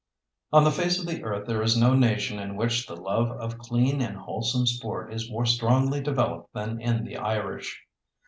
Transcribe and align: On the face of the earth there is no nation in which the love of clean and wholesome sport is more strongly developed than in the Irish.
On 0.51 0.63
the 0.63 0.71
face 0.71 0.97
of 0.99 1.05
the 1.05 1.23
earth 1.23 1.45
there 1.45 1.61
is 1.61 1.77
no 1.77 1.93
nation 1.93 2.39
in 2.39 2.55
which 2.55 2.87
the 2.87 2.95
love 2.95 3.29
of 3.33 3.59
clean 3.59 4.01
and 4.01 4.17
wholesome 4.17 4.65
sport 4.65 5.13
is 5.13 5.29
more 5.29 5.45
strongly 5.45 6.01
developed 6.01 6.51
than 6.53 6.81
in 6.81 7.03
the 7.05 7.17
Irish. 7.17 7.83